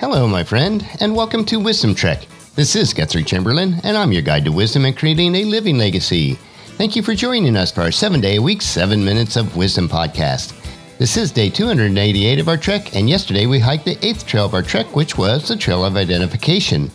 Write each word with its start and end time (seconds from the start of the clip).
Hello, 0.00 0.26
my 0.26 0.42
friend, 0.42 0.88
and 1.00 1.14
welcome 1.14 1.44
to 1.44 1.60
Wisdom 1.60 1.94
Trek. 1.94 2.26
This 2.54 2.74
is 2.74 2.94
Guthrie 2.94 3.22
Chamberlain, 3.22 3.74
and 3.84 3.98
I'm 3.98 4.12
your 4.12 4.22
guide 4.22 4.46
to 4.46 4.50
wisdom 4.50 4.86
and 4.86 4.96
creating 4.96 5.34
a 5.34 5.44
living 5.44 5.76
legacy. 5.76 6.36
Thank 6.78 6.96
you 6.96 7.02
for 7.02 7.14
joining 7.14 7.54
us 7.54 7.70
for 7.70 7.82
our 7.82 7.92
seven 7.92 8.18
day 8.18 8.36
a 8.36 8.42
week, 8.42 8.62
seven 8.62 9.04
minutes 9.04 9.36
of 9.36 9.58
wisdom 9.58 9.90
podcast. 9.90 10.54
This 10.96 11.18
is 11.18 11.30
day 11.30 11.50
288 11.50 12.38
of 12.38 12.48
our 12.48 12.56
trek, 12.56 12.96
and 12.96 13.10
yesterday 13.10 13.44
we 13.44 13.58
hiked 13.58 13.84
the 13.84 14.02
eighth 14.02 14.26
trail 14.26 14.46
of 14.46 14.54
our 14.54 14.62
trek, 14.62 14.86
which 14.96 15.18
was 15.18 15.46
the 15.46 15.54
Trail 15.54 15.84
of 15.84 15.98
Identification. 15.98 16.90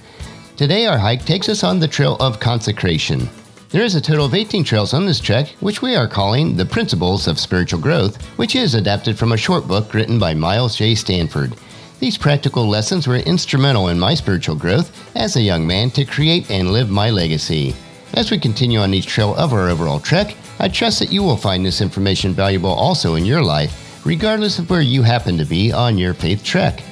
Today, 0.57 0.87
our 0.87 0.97
hike 0.97 1.25
takes 1.25 1.47
us 1.47 1.63
on 1.63 1.79
the 1.79 1.87
Trail 1.87 2.17
of 2.19 2.39
Consecration. 2.39 3.29
There 3.69 3.83
is 3.83 3.93
a 3.93 4.01
total 4.01 4.25
of 4.25 4.33
18 4.33 4.63
trails 4.63 4.95
on 4.95 5.05
this 5.05 5.19
trek, 5.19 5.49
which 5.59 5.83
we 5.83 5.95
are 5.95 6.07
calling 6.07 6.55
The 6.55 6.65
Principles 6.65 7.27
of 7.27 7.39
Spiritual 7.39 7.81
Growth, 7.81 8.19
which 8.39 8.55
is 8.55 8.73
adapted 8.73 9.15
from 9.15 9.31
a 9.31 9.37
short 9.37 9.67
book 9.67 9.93
written 9.93 10.17
by 10.17 10.33
Miles 10.33 10.75
J. 10.75 10.95
Stanford. 10.95 11.55
These 12.05 12.19
practical 12.19 12.67
lessons 12.67 13.07
were 13.07 13.15
instrumental 13.15 13.87
in 13.87 13.97
my 13.97 14.13
spiritual 14.13 14.55
growth 14.55 14.91
as 15.15 15.35
a 15.35 15.41
young 15.41 15.65
man 15.65 15.89
to 15.89 16.05
create 16.05 16.51
and 16.51 16.71
live 16.71 16.87
my 16.87 17.09
legacy. 17.09 17.73
As 18.13 18.29
we 18.29 18.37
continue 18.37 18.77
on 18.77 18.93
each 18.93 19.07
trail 19.07 19.33
of 19.33 19.53
our 19.53 19.69
overall 19.69 19.99
trek, 19.99 20.37
I 20.59 20.67
trust 20.67 20.99
that 20.99 21.11
you 21.11 21.23
will 21.23 21.35
find 21.35 21.65
this 21.65 21.81
information 21.81 22.35
valuable 22.35 22.69
also 22.69 23.15
in 23.15 23.25
your 23.25 23.41
life, 23.41 24.05
regardless 24.05 24.59
of 24.59 24.69
where 24.69 24.81
you 24.81 25.01
happen 25.01 25.35
to 25.39 25.45
be 25.45 25.71
on 25.71 25.97
your 25.97 26.13
faith 26.13 26.43
trek. 26.43 26.83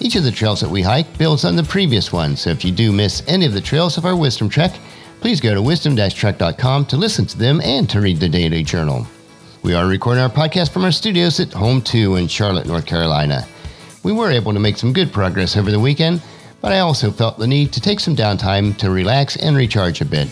Each 0.00 0.16
of 0.16 0.24
the 0.24 0.32
trails 0.32 0.60
that 0.62 0.68
we 0.68 0.82
hike 0.82 1.16
builds 1.16 1.44
on 1.44 1.54
the 1.54 1.62
previous 1.62 2.12
one, 2.12 2.34
so 2.36 2.50
if 2.50 2.64
you 2.64 2.72
do 2.72 2.90
miss 2.90 3.22
any 3.28 3.46
of 3.46 3.52
the 3.52 3.60
trails 3.60 3.98
of 3.98 4.04
our 4.04 4.16
wisdom 4.16 4.48
trek, 4.48 4.72
Please 5.20 5.38
go 5.38 5.52
to 5.52 5.60
wisdom-trek.com 5.60 6.86
to 6.86 6.96
listen 6.96 7.26
to 7.26 7.36
them 7.36 7.60
and 7.60 7.88
to 7.90 8.00
read 8.00 8.18
the 8.18 8.28
daily 8.28 8.62
journal. 8.62 9.06
We 9.62 9.74
are 9.74 9.86
recording 9.86 10.22
our 10.22 10.30
podcast 10.30 10.72
from 10.72 10.84
our 10.84 10.90
studios 10.90 11.38
at 11.40 11.52
Home 11.52 11.82
2 11.82 12.16
in 12.16 12.26
Charlotte, 12.26 12.66
North 12.66 12.86
Carolina. 12.86 13.46
We 14.02 14.12
were 14.12 14.30
able 14.30 14.54
to 14.54 14.60
make 14.60 14.78
some 14.78 14.94
good 14.94 15.12
progress 15.12 15.56
over 15.56 15.70
the 15.70 15.78
weekend, 15.78 16.22
but 16.62 16.72
I 16.72 16.78
also 16.78 17.10
felt 17.10 17.38
the 17.38 17.46
need 17.46 17.70
to 17.72 17.80
take 17.80 18.00
some 18.00 18.16
downtime 18.16 18.76
to 18.78 18.90
relax 18.90 19.36
and 19.36 19.54
recharge 19.54 20.00
a 20.00 20.06
bit. 20.06 20.28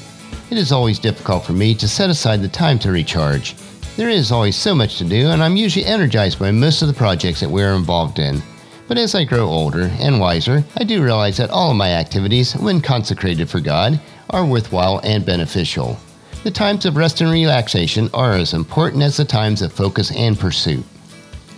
It 0.50 0.56
is 0.56 0.72
always 0.72 0.98
difficult 0.98 1.44
for 1.44 1.52
me 1.52 1.74
to 1.74 1.86
set 1.86 2.08
aside 2.08 2.40
the 2.40 2.48
time 2.48 2.78
to 2.78 2.90
recharge. 2.90 3.54
There 3.96 4.08
is 4.08 4.32
always 4.32 4.56
so 4.56 4.74
much 4.74 4.96
to 4.98 5.04
do, 5.04 5.28
and 5.28 5.42
I'm 5.42 5.56
usually 5.56 5.84
energized 5.84 6.38
by 6.38 6.50
most 6.50 6.80
of 6.80 6.88
the 6.88 6.94
projects 6.94 7.40
that 7.40 7.50
we 7.50 7.62
are 7.62 7.74
involved 7.74 8.18
in. 8.18 8.42
But 8.86 8.96
as 8.96 9.14
I 9.14 9.24
grow 9.24 9.46
older 9.46 9.90
and 10.00 10.18
wiser, 10.18 10.64
I 10.78 10.84
do 10.84 11.02
realize 11.04 11.36
that 11.36 11.50
all 11.50 11.70
of 11.70 11.76
my 11.76 11.90
activities, 11.90 12.54
when 12.54 12.80
consecrated 12.80 13.50
for 13.50 13.60
God, 13.60 14.00
are 14.30 14.46
worthwhile 14.46 15.00
and 15.04 15.26
beneficial. 15.26 15.98
The 16.42 16.50
times 16.50 16.86
of 16.86 16.96
rest 16.96 17.20
and 17.20 17.30
relaxation 17.30 18.08
are 18.14 18.32
as 18.32 18.54
important 18.54 19.02
as 19.02 19.18
the 19.18 19.26
times 19.26 19.60
of 19.60 19.74
focus 19.74 20.10
and 20.12 20.38
pursuit. 20.38 20.86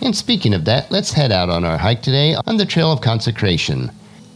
And 0.03 0.15
speaking 0.15 0.55
of 0.55 0.65
that, 0.65 0.89
let's 0.91 1.13
head 1.13 1.31
out 1.31 1.49
on 1.49 1.63
our 1.63 1.77
hike 1.77 2.01
today 2.01 2.35
on 2.47 2.57
the 2.57 2.65
Trail 2.65 2.91
of 2.91 3.01
Consecration. 3.01 3.91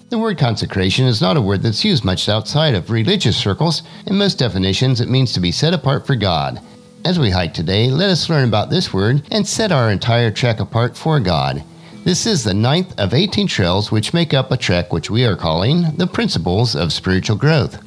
The 0.10 0.20
word 0.20 0.38
consecration 0.38 1.06
is 1.06 1.22
not 1.22 1.38
a 1.38 1.42
word 1.42 1.64
that's 1.64 1.84
used 1.84 2.06
much 2.06 2.30
outside 2.30 2.76
of 2.76 2.92
religious 2.92 3.36
circles. 3.36 3.82
In 4.06 4.16
most 4.16 4.38
definitions, 4.38 5.02
it 5.02 5.10
means 5.10 5.34
to 5.34 5.40
be 5.40 5.52
set 5.52 5.74
apart 5.74 6.06
for 6.06 6.16
God. 6.16 6.62
As 7.04 7.18
we 7.18 7.32
hike 7.32 7.56
today, 7.56 7.90
let 7.90 8.12
us 8.12 8.30
learn 8.30 8.48
about 8.48 8.70
this 8.70 8.94
word 8.94 9.24
and 9.32 9.48
set 9.48 9.72
our 9.72 9.90
entire 9.90 10.30
trek 10.30 10.60
apart 10.60 10.96
for 10.96 11.20
God. 11.20 11.64
This 12.04 12.28
is 12.28 12.44
the 12.44 12.54
ninth 12.54 12.94
of 13.00 13.16
18 13.16 13.48
trails 13.48 13.92
which 13.92 14.14
make 14.14 14.36
up 14.36 14.52
a 14.52 14.58
trek 14.58 14.94
which 14.94 15.10
we 15.10 15.26
are 15.26 15.36
calling 15.36 15.96
the 15.98 16.06
Principles 16.06 16.76
of 16.76 16.94
Spiritual 16.94 17.38
Growth. 17.38 17.82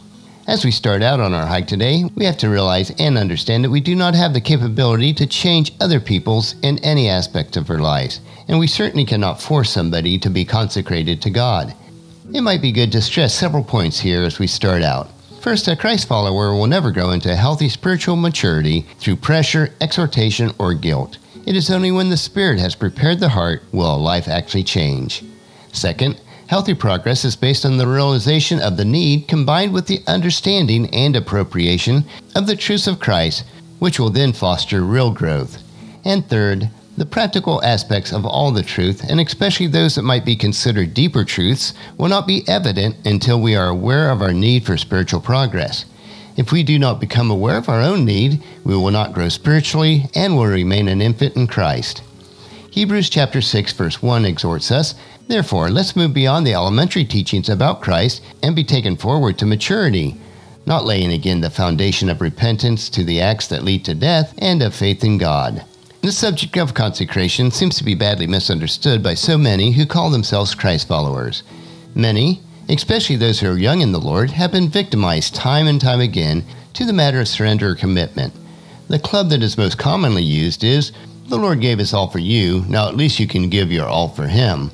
As 0.48 0.64
we 0.64 0.70
start 0.70 1.02
out 1.02 1.20
on 1.20 1.34
our 1.34 1.44
hike 1.44 1.66
today, 1.66 2.04
we 2.14 2.24
have 2.24 2.38
to 2.38 2.48
realize 2.48 2.90
and 2.98 3.18
understand 3.18 3.62
that 3.62 3.70
we 3.70 3.82
do 3.82 3.94
not 3.94 4.14
have 4.14 4.32
the 4.32 4.40
capability 4.40 5.12
to 5.12 5.26
change 5.26 5.74
other 5.78 6.00
people's 6.00 6.54
in 6.62 6.78
any 6.78 7.06
aspect 7.06 7.58
of 7.58 7.66
their 7.66 7.80
lives, 7.80 8.22
and 8.48 8.58
we 8.58 8.66
certainly 8.66 9.04
cannot 9.04 9.42
force 9.42 9.70
somebody 9.70 10.18
to 10.18 10.30
be 10.30 10.46
consecrated 10.46 11.20
to 11.20 11.28
God. 11.28 11.74
It 12.32 12.40
might 12.40 12.62
be 12.62 12.72
good 12.72 12.90
to 12.92 13.02
stress 13.02 13.34
several 13.34 13.62
points 13.62 14.00
here 14.00 14.22
as 14.22 14.38
we 14.38 14.46
start 14.46 14.82
out. 14.82 15.10
First, 15.42 15.68
a 15.68 15.76
Christ 15.76 16.08
follower 16.08 16.54
will 16.54 16.66
never 16.66 16.92
grow 16.92 17.10
into 17.10 17.36
healthy 17.36 17.68
spiritual 17.68 18.16
maturity 18.16 18.86
through 19.00 19.16
pressure, 19.16 19.74
exhortation, 19.82 20.52
or 20.58 20.72
guilt. 20.72 21.18
It 21.44 21.56
is 21.56 21.70
only 21.70 21.92
when 21.92 22.08
the 22.08 22.16
Spirit 22.16 22.58
has 22.58 22.74
prepared 22.74 23.20
the 23.20 23.28
heart 23.28 23.64
will 23.70 23.98
life 23.98 24.28
actually 24.28 24.64
change. 24.64 25.22
Second, 25.74 26.18
Healthy 26.48 26.74
progress 26.74 27.26
is 27.26 27.36
based 27.36 27.66
on 27.66 27.76
the 27.76 27.86
realization 27.86 28.58
of 28.58 28.78
the 28.78 28.84
need 28.84 29.28
combined 29.28 29.70
with 29.74 29.86
the 29.86 30.00
understanding 30.06 30.88
and 30.94 31.14
appropriation 31.14 32.06
of 32.34 32.46
the 32.46 32.56
truths 32.56 32.86
of 32.86 32.98
Christ, 32.98 33.44
which 33.80 34.00
will 34.00 34.08
then 34.08 34.32
foster 34.32 34.80
real 34.80 35.10
growth. 35.10 35.58
And 36.06 36.26
third, 36.26 36.70
the 36.96 37.04
practical 37.04 37.62
aspects 37.62 38.14
of 38.14 38.24
all 38.24 38.50
the 38.50 38.62
truth, 38.62 39.04
and 39.10 39.20
especially 39.20 39.66
those 39.66 39.94
that 39.96 40.04
might 40.04 40.24
be 40.24 40.36
considered 40.36 40.94
deeper 40.94 41.22
truths, 41.22 41.74
will 41.98 42.08
not 42.08 42.26
be 42.26 42.48
evident 42.48 42.96
until 43.04 43.38
we 43.38 43.54
are 43.54 43.68
aware 43.68 44.10
of 44.10 44.22
our 44.22 44.32
need 44.32 44.64
for 44.64 44.78
spiritual 44.78 45.20
progress. 45.20 45.84
If 46.38 46.50
we 46.50 46.62
do 46.62 46.78
not 46.78 46.98
become 46.98 47.30
aware 47.30 47.58
of 47.58 47.68
our 47.68 47.82
own 47.82 48.06
need, 48.06 48.42
we 48.64 48.74
will 48.74 48.90
not 48.90 49.12
grow 49.12 49.28
spiritually 49.28 50.06
and 50.14 50.34
will 50.34 50.46
remain 50.46 50.88
an 50.88 51.02
infant 51.02 51.36
in 51.36 51.46
Christ. 51.46 52.02
Hebrews 52.78 53.10
chapter 53.10 53.40
6 53.40 53.72
verse 53.72 54.00
1 54.00 54.24
exhorts 54.24 54.70
us, 54.70 54.94
Therefore, 55.26 55.68
let's 55.68 55.96
move 55.96 56.14
beyond 56.14 56.46
the 56.46 56.54
elementary 56.54 57.04
teachings 57.04 57.48
about 57.48 57.80
Christ 57.82 58.22
and 58.40 58.54
be 58.54 58.62
taken 58.62 58.96
forward 58.96 59.36
to 59.38 59.46
maturity, 59.46 60.14
not 60.64 60.84
laying 60.84 61.10
again 61.10 61.40
the 61.40 61.50
foundation 61.50 62.08
of 62.08 62.20
repentance 62.20 62.88
to 62.90 63.02
the 63.02 63.20
acts 63.20 63.48
that 63.48 63.64
lead 63.64 63.84
to 63.86 63.96
death 63.96 64.32
and 64.38 64.62
of 64.62 64.76
faith 64.76 65.02
in 65.02 65.18
God. 65.18 65.64
The 66.02 66.12
subject 66.12 66.56
of 66.56 66.72
consecration 66.72 67.50
seems 67.50 67.76
to 67.78 67.84
be 67.84 67.96
badly 67.96 68.28
misunderstood 68.28 69.02
by 69.02 69.14
so 69.14 69.36
many 69.36 69.72
who 69.72 69.84
call 69.84 70.10
themselves 70.10 70.54
Christ 70.54 70.86
followers. 70.86 71.42
Many, 71.96 72.40
especially 72.68 73.16
those 73.16 73.40
who 73.40 73.50
are 73.50 73.58
young 73.58 73.80
in 73.80 73.90
the 73.90 73.98
Lord, 73.98 74.30
have 74.30 74.52
been 74.52 74.68
victimized 74.68 75.34
time 75.34 75.66
and 75.66 75.80
time 75.80 75.98
again 75.98 76.44
to 76.74 76.84
the 76.84 76.92
matter 76.92 77.18
of 77.20 77.26
surrender 77.26 77.70
or 77.70 77.74
commitment. 77.74 78.32
The 78.86 79.00
club 79.00 79.30
that 79.30 79.42
is 79.42 79.58
most 79.58 79.78
commonly 79.78 80.22
used 80.22 80.62
is, 80.62 80.92
The 81.28 81.36
Lord 81.36 81.60
gave 81.60 81.78
us 81.78 81.92
all 81.92 82.08
for 82.08 82.20
you, 82.20 82.64
now 82.68 82.88
at 82.88 82.96
least 82.96 83.20
you 83.20 83.26
can 83.26 83.50
give 83.50 83.70
your 83.70 83.86
all 83.86 84.08
for 84.08 84.26
Him. 84.28 84.70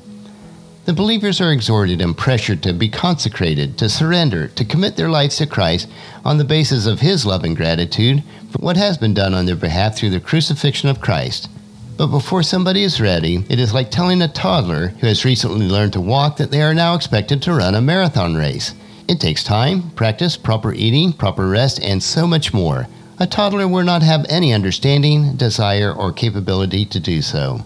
The 0.85 0.93
believers 0.93 1.41
are 1.41 1.51
exhorted 1.51 1.99
and 1.99 2.17
pressured 2.17 2.63
to 2.63 2.71
be 2.71 2.87
consecrated, 2.87 3.77
to 3.77 3.89
surrender, 3.89 4.47
to 4.47 4.63
commit 4.63 4.95
their 4.95 5.09
lives 5.09 5.35
to 5.37 5.47
Christ 5.47 5.89
on 6.23 6.37
the 6.37 6.45
basis 6.45 6.85
of 6.85 7.01
His 7.01 7.25
love 7.25 7.43
and 7.43 7.57
gratitude 7.57 8.23
for 8.51 8.59
what 8.59 8.77
has 8.77 8.97
been 8.97 9.13
done 9.13 9.33
on 9.33 9.45
their 9.45 9.57
behalf 9.57 9.97
through 9.97 10.11
the 10.11 10.21
crucifixion 10.21 10.87
of 10.87 11.01
Christ. 11.01 11.49
But 11.97 12.07
before 12.07 12.41
somebody 12.41 12.83
is 12.83 13.01
ready, 13.01 13.43
it 13.49 13.59
is 13.59 13.73
like 13.73 13.91
telling 13.91 14.21
a 14.21 14.29
toddler 14.29 14.87
who 14.87 15.07
has 15.07 15.25
recently 15.25 15.67
learned 15.67 15.91
to 15.93 16.01
walk 16.01 16.37
that 16.37 16.51
they 16.51 16.61
are 16.61 16.73
now 16.73 16.95
expected 16.95 17.41
to 17.41 17.53
run 17.53 17.75
a 17.75 17.81
marathon 17.81 18.33
race. 18.33 18.73
It 19.09 19.19
takes 19.19 19.43
time, 19.43 19.89
practice, 19.91 20.37
proper 20.37 20.73
eating, 20.73 21.11
proper 21.11 21.49
rest, 21.49 21.81
and 21.83 22.01
so 22.01 22.25
much 22.25 22.53
more. 22.53 22.87
A 23.17 23.25
toddler 23.25 23.65
will 23.65 23.85
not 23.85 24.03
have 24.03 24.25
any 24.27 24.51
understanding, 24.51 25.37
desire, 25.37 25.89
or 25.89 26.11
capability 26.11 26.83
to 26.83 26.99
do 26.99 27.21
so. 27.21 27.63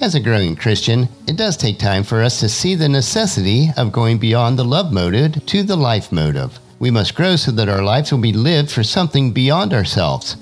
As 0.00 0.16
a 0.16 0.20
growing 0.20 0.56
Christian, 0.56 1.08
it 1.28 1.36
does 1.36 1.56
take 1.56 1.78
time 1.78 2.02
for 2.02 2.20
us 2.20 2.40
to 2.40 2.48
see 2.48 2.74
the 2.74 2.88
necessity 2.88 3.70
of 3.76 3.92
going 3.92 4.18
beyond 4.18 4.58
the 4.58 4.64
love 4.64 4.92
motive 4.92 5.46
to 5.46 5.62
the 5.62 5.76
life 5.76 6.10
motive. 6.10 6.58
We 6.80 6.90
must 6.90 7.14
grow 7.14 7.36
so 7.36 7.52
that 7.52 7.68
our 7.68 7.82
lives 7.82 8.10
will 8.10 8.18
be 8.18 8.32
lived 8.32 8.72
for 8.72 8.82
something 8.82 9.30
beyond 9.30 9.72
ourselves. 9.72 10.34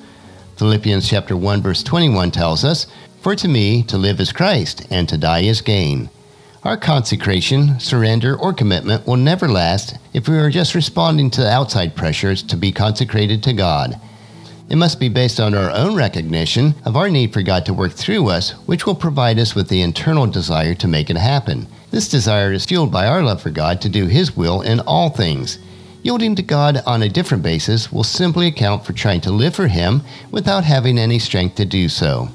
Philippians 0.57 1.07
chapter 1.07 1.37
1 1.37 1.61
verse 1.61 1.83
21 1.83 2.31
tells 2.31 2.65
us, 2.65 2.87
"For 3.21 3.37
to 3.37 3.47
me 3.47 3.83
to 3.83 3.99
live 3.99 4.21
is 4.21 4.33
Christ, 4.33 4.87
and 4.91 5.07
to 5.11 5.19
die 5.19 5.41
is 5.41 5.61
gain." 5.61 6.09
Our 6.63 6.79
consecration, 6.79 7.79
surrender, 7.79 8.35
or 8.35 8.55
commitment 8.55 9.07
will 9.07 9.19
never 9.19 9.51
last 9.51 9.97
if 10.15 10.27
we 10.27 10.39
are 10.39 10.49
just 10.49 10.75
responding 10.75 11.29
to 11.33 11.47
outside 11.47 11.95
pressures 11.95 12.43
to 12.45 12.57
be 12.57 12.73
consecrated 12.73 13.43
to 13.43 13.53
God. 13.53 14.01
It 14.69 14.77
must 14.77 14.99
be 14.99 15.11
based 15.11 15.41
on 15.41 15.55
our 15.55 15.71
own 15.71 15.95
recognition 15.95 16.75
of 16.85 16.97
our 16.97 17.11
need 17.11 17.33
for 17.33 17.43
God 17.43 17.67
to 17.67 17.75
work 17.75 17.93
through 17.93 18.29
us, 18.31 18.53
which 18.67 18.87
will 18.87 18.95
provide 18.95 19.39
us 19.39 19.55
with 19.55 19.69
the 19.69 19.83
internal 19.83 20.27
desire 20.27 20.75
to 20.77 20.89
make 20.89 21.11
it 21.11 21.19
happen. 21.19 21.67
This 21.91 22.09
desire 22.09 22.53
is 22.53 22.65
fueled 22.65 22.91
by 22.91 23.07
our 23.07 23.23
love 23.23 23.43
for 23.43 23.51
God 23.51 23.81
to 23.83 23.91
do 23.91 24.07
His 24.07 24.37
will 24.37 24.63
in 24.63 24.81
all 24.81 25.11
things. 25.11 25.59
Yielding 26.03 26.35
to 26.37 26.43
God 26.43 26.83
on 26.87 27.03
a 27.03 27.09
different 27.09 27.43
basis 27.43 27.93
will 27.93 28.05
simply 28.05 28.47
account 28.47 28.85
for 28.85 28.95
trying 28.95 29.21
to 29.23 29.31
live 29.31 29.55
for 29.55 29.69
Him 29.69 30.03
without 30.31 30.65
having 30.65 30.99
any 30.99 31.19
strength 31.19 31.57
to 31.57 31.65
do 31.65 31.89
so. 31.89 32.29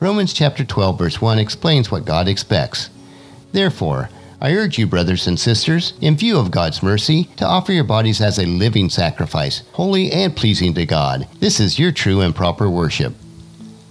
Romans 0.00 0.32
chapter 0.32 0.64
12 0.64 0.98
verse 0.98 1.20
1 1.20 1.38
explains 1.38 1.90
what 1.90 2.04
God 2.04 2.26
expects. 2.26 2.90
Therefore, 3.52 4.08
I 4.44 4.54
urge 4.54 4.76
you, 4.76 4.88
brothers 4.88 5.28
and 5.28 5.38
sisters, 5.38 5.92
in 6.00 6.16
view 6.16 6.36
of 6.36 6.50
God's 6.50 6.82
mercy, 6.82 7.28
to 7.36 7.46
offer 7.46 7.70
your 7.70 7.84
bodies 7.84 8.20
as 8.20 8.40
a 8.40 8.44
living 8.44 8.90
sacrifice, 8.90 9.62
holy 9.74 10.10
and 10.10 10.34
pleasing 10.34 10.74
to 10.74 10.84
God. 10.84 11.28
This 11.38 11.60
is 11.60 11.78
your 11.78 11.92
true 11.92 12.20
and 12.22 12.34
proper 12.34 12.68
worship. 12.68 13.14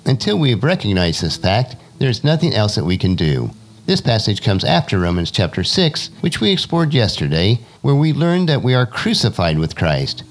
Until 0.05 0.37
we 0.37 0.49
have 0.49 0.65
recognized 0.65 1.21
this 1.21 1.37
fact, 1.37 1.77
there 1.99 2.09
is 2.09 2.25
nothing 2.25 2.53
else 2.53 2.75
that 2.75 2.83
we 2.83 2.97
can 2.97 3.15
do. 3.15 3.51
This 3.85 4.01
passage 4.01 4.41
comes 4.41 4.65
after 4.65 4.99
Romans 4.99 5.31
chapter 5.31 5.63
6, 5.63 6.09
which 6.19 6.41
we 6.41 6.51
explored 6.51 6.93
yesterday, 6.93 7.61
where 7.81 7.95
we 7.95 8.11
learned 8.11 8.49
that 8.49 8.61
we 8.61 8.73
are 8.73 8.85
crucified 8.85 9.57
with 9.57 9.77
Christ. 9.77 10.25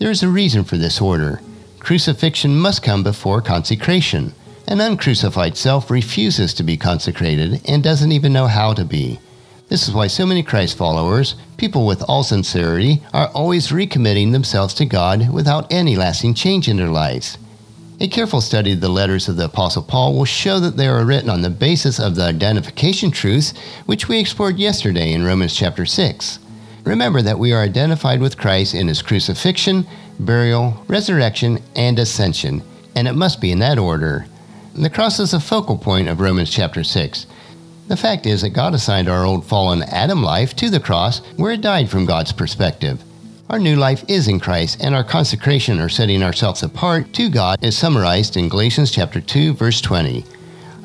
There 0.00 0.10
is 0.10 0.24
a 0.24 0.28
reason 0.28 0.64
for 0.64 0.76
this 0.76 1.00
order. 1.00 1.40
Crucifixion 1.78 2.56
must 2.56 2.82
come 2.82 3.04
before 3.04 3.40
consecration. 3.40 4.34
An 4.66 4.80
uncrucified 4.80 5.56
self 5.56 5.88
refuses 5.88 6.52
to 6.54 6.64
be 6.64 6.76
consecrated 6.76 7.60
and 7.64 7.80
doesn't 7.80 8.10
even 8.10 8.32
know 8.32 8.48
how 8.48 8.74
to 8.74 8.84
be. 8.84 9.20
This 9.72 9.88
is 9.88 9.94
why 9.94 10.08
so 10.08 10.26
many 10.26 10.42
Christ 10.42 10.76
followers, 10.76 11.34
people 11.56 11.86
with 11.86 12.02
all 12.06 12.24
sincerity, 12.24 13.00
are 13.14 13.28
always 13.28 13.68
recommitting 13.68 14.32
themselves 14.32 14.74
to 14.74 14.84
God 14.84 15.32
without 15.32 15.72
any 15.72 15.96
lasting 15.96 16.34
change 16.34 16.68
in 16.68 16.76
their 16.76 16.90
lives. 16.90 17.38
A 17.98 18.06
careful 18.06 18.42
study 18.42 18.72
of 18.72 18.82
the 18.82 18.90
letters 18.90 19.30
of 19.30 19.36
the 19.36 19.46
Apostle 19.46 19.82
Paul 19.82 20.12
will 20.12 20.26
show 20.26 20.60
that 20.60 20.76
they 20.76 20.88
are 20.88 21.02
written 21.06 21.30
on 21.30 21.40
the 21.40 21.48
basis 21.48 21.98
of 21.98 22.16
the 22.16 22.24
identification 22.24 23.10
truths 23.10 23.54
which 23.86 24.08
we 24.08 24.18
explored 24.20 24.58
yesterday 24.58 25.10
in 25.10 25.24
Romans 25.24 25.56
chapter 25.56 25.86
6. 25.86 26.38
Remember 26.84 27.22
that 27.22 27.38
we 27.38 27.54
are 27.54 27.62
identified 27.62 28.20
with 28.20 28.36
Christ 28.36 28.74
in 28.74 28.88
his 28.88 29.00
crucifixion, 29.00 29.86
burial, 30.20 30.84
resurrection, 30.86 31.60
and 31.74 31.98
ascension, 31.98 32.62
and 32.94 33.08
it 33.08 33.14
must 33.14 33.40
be 33.40 33.50
in 33.50 33.60
that 33.60 33.78
order. 33.78 34.26
The 34.74 34.90
cross 34.90 35.18
is 35.18 35.30
the 35.30 35.40
focal 35.40 35.78
point 35.78 36.08
of 36.08 36.20
Romans 36.20 36.50
chapter 36.50 36.84
6. 36.84 37.26
The 37.92 37.98
fact 37.98 38.24
is 38.24 38.40
that 38.40 38.54
God 38.54 38.72
assigned 38.72 39.06
our 39.06 39.26
old 39.26 39.44
fallen 39.44 39.82
Adam 39.82 40.22
life 40.22 40.56
to 40.56 40.70
the 40.70 40.80
cross 40.80 41.18
where 41.36 41.52
it 41.52 41.60
died 41.60 41.90
from 41.90 42.06
God's 42.06 42.32
perspective. 42.32 43.04
Our 43.50 43.58
new 43.58 43.76
life 43.76 44.02
is 44.08 44.28
in 44.28 44.40
Christ, 44.40 44.82
and 44.82 44.94
our 44.94 45.04
consecration 45.04 45.78
or 45.78 45.90
setting 45.90 46.22
ourselves 46.22 46.62
apart 46.62 47.12
to 47.12 47.28
God 47.28 47.62
is 47.62 47.76
summarized 47.76 48.38
in 48.38 48.48
Galatians 48.48 48.92
chapter 48.92 49.20
2 49.20 49.52
verse 49.52 49.82
20. 49.82 50.24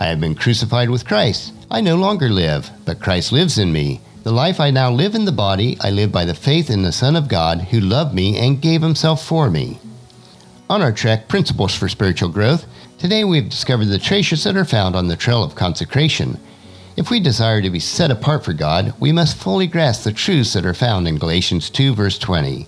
I 0.01 0.05
have 0.07 0.19
been 0.19 0.35
crucified 0.35 0.89
with 0.89 1.07
Christ. 1.07 1.53
I 1.71 1.79
no 1.79 1.95
longer 1.95 2.27
live, 2.27 2.69
but 2.83 2.99
Christ 2.99 3.31
lives 3.31 3.57
in 3.57 3.71
me. 3.71 4.01
The 4.23 4.33
life 4.33 4.59
I 4.59 4.69
now 4.69 4.91
live 4.91 5.15
in 5.15 5.23
the 5.23 5.31
body, 5.31 5.77
I 5.79 5.91
live 5.91 6.11
by 6.11 6.25
the 6.25 6.33
faith 6.33 6.69
in 6.69 6.83
the 6.83 6.91
Son 6.91 7.15
of 7.15 7.29
God 7.29 7.61
who 7.71 7.79
loved 7.79 8.13
me 8.13 8.37
and 8.37 8.61
gave 8.61 8.81
himself 8.81 9.25
for 9.25 9.49
me. 9.49 9.79
On 10.69 10.81
our 10.81 10.91
trek, 10.91 11.29
Principles 11.29 11.73
for 11.73 11.87
Spiritual 11.87 12.27
Growth, 12.27 12.65
today 12.97 13.23
we've 13.23 13.47
discovered 13.47 13.85
the 13.85 13.97
treasures 13.97 14.43
that 14.43 14.57
are 14.57 14.65
found 14.65 14.93
on 14.93 15.07
the 15.07 15.15
trail 15.15 15.41
of 15.41 15.55
consecration. 15.55 16.37
If 16.97 17.11
we 17.11 17.19
desire 17.19 17.61
to 17.61 17.69
be 17.69 17.79
set 17.79 18.09
apart 18.09 18.43
for 18.43 18.53
God, 18.53 18.91
we 18.99 19.11
must 19.11 19.37
fully 19.37 19.67
grasp 19.67 20.03
the 20.03 20.11
truths 20.11 20.53
that 20.53 20.65
are 20.65 20.73
found 20.73 21.07
in 21.07 21.19
Galatians 21.19 21.69
2, 21.69 21.93
verse 21.93 22.17
20. 22.17 22.65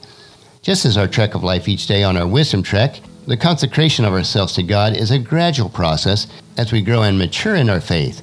Just 0.62 0.86
as 0.86 0.98
our 0.98 1.08
trek 1.08 1.34
of 1.34 1.44
life 1.44 1.68
each 1.68 1.88
day 1.88 2.04
on 2.04 2.16
our 2.16 2.28
wisdom 2.28 2.62
trek, 2.62 3.02
the 3.26 3.36
consecration 3.36 4.06
of 4.06 4.14
ourselves 4.14 4.54
to 4.54 4.62
God 4.62 4.96
is 4.96 5.10
a 5.10 5.18
gradual 5.18 5.68
process 5.68 6.28
as 6.58 6.72
we 6.72 6.84
grow 6.84 7.02
and 7.02 7.18
mature 7.18 7.56
in 7.56 7.72
our 7.72 7.82
faith. 7.82 8.22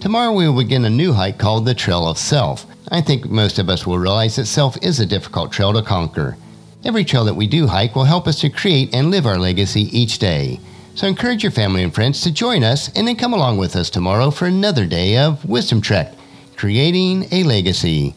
Tomorrow 0.00 0.32
we 0.32 0.48
will 0.48 0.64
begin 0.64 0.84
a 0.84 0.90
new 0.90 1.12
hike 1.12 1.38
called 1.38 1.64
the 1.64 1.74
Trail 1.74 2.08
of 2.08 2.18
Self. 2.18 2.66
I 2.88 3.00
think 3.00 3.26
most 3.26 3.60
of 3.60 3.68
us 3.68 3.86
will 3.86 4.00
realize 4.00 4.34
that 4.36 4.46
self 4.46 4.76
is 4.82 4.98
a 4.98 5.06
difficult 5.06 5.52
trail 5.52 5.72
to 5.74 5.82
conquer. 5.82 6.36
Every 6.84 7.04
trail 7.04 7.24
that 7.24 7.34
we 7.34 7.46
do 7.46 7.68
hike 7.68 7.94
will 7.94 8.04
help 8.04 8.26
us 8.26 8.40
to 8.40 8.50
create 8.50 8.92
and 8.92 9.12
live 9.12 9.26
our 9.26 9.38
legacy 9.38 9.82
each 9.96 10.18
day. 10.18 10.58
So 10.96 11.06
encourage 11.06 11.42
your 11.42 11.52
family 11.52 11.82
and 11.82 11.94
friends 11.94 12.22
to 12.22 12.32
join 12.32 12.64
us 12.64 12.90
and 12.96 13.06
then 13.06 13.16
come 13.16 13.34
along 13.34 13.58
with 13.58 13.76
us 13.76 13.90
tomorrow 13.90 14.30
for 14.30 14.46
another 14.46 14.86
day 14.86 15.18
of 15.18 15.44
Wisdom 15.44 15.82
Trek, 15.82 16.14
creating 16.56 17.26
a 17.32 17.44
legacy. 17.44 18.14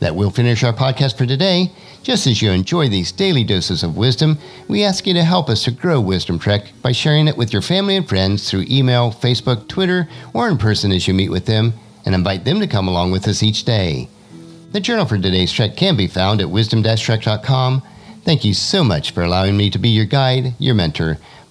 That 0.00 0.16
will 0.16 0.30
finish 0.30 0.64
our 0.64 0.72
podcast 0.72 1.16
for 1.16 1.24
today. 1.24 1.70
Just 2.02 2.26
as 2.26 2.42
you 2.42 2.50
enjoy 2.50 2.88
these 2.88 3.12
daily 3.12 3.44
doses 3.44 3.84
of 3.84 3.96
wisdom, 3.96 4.38
we 4.66 4.82
ask 4.82 5.06
you 5.06 5.14
to 5.14 5.22
help 5.22 5.48
us 5.48 5.62
to 5.64 5.70
grow 5.70 6.00
Wisdom 6.00 6.40
Trek 6.40 6.72
by 6.82 6.90
sharing 6.90 7.28
it 7.28 7.36
with 7.36 7.52
your 7.52 7.62
family 7.62 7.94
and 7.94 8.08
friends 8.08 8.50
through 8.50 8.66
email, 8.68 9.12
Facebook, 9.12 9.68
Twitter, 9.68 10.08
or 10.34 10.48
in 10.48 10.58
person 10.58 10.90
as 10.90 11.06
you 11.06 11.14
meet 11.14 11.30
with 11.30 11.46
them, 11.46 11.74
and 12.04 12.12
invite 12.12 12.44
them 12.44 12.58
to 12.58 12.66
come 12.66 12.88
along 12.88 13.12
with 13.12 13.28
us 13.28 13.42
each 13.42 13.64
day. 13.64 14.08
The 14.72 14.80
journal 14.80 15.06
for 15.06 15.16
today's 15.16 15.52
trek 15.52 15.76
can 15.76 15.96
be 15.96 16.08
found 16.08 16.40
at 16.40 16.50
wisdom-trek.com. 16.50 17.82
Thank 18.24 18.44
you 18.44 18.52
so 18.52 18.82
much 18.82 19.12
for 19.12 19.22
allowing 19.22 19.56
me 19.56 19.70
to 19.70 19.78
be 19.78 19.88
your 19.88 20.04
guide, 20.04 20.54
your 20.58 20.74
mentor, 20.74 21.18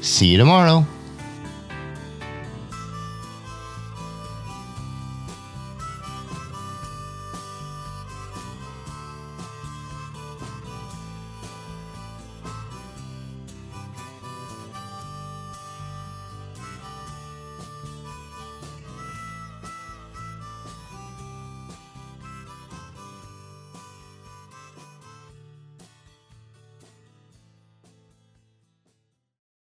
See 0.00 0.26
you 0.26 0.38
tomorrow. 0.38 0.86